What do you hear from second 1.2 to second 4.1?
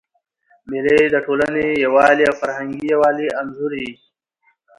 ټولنیز یووالي او فرهنګي یووالي انځور يي.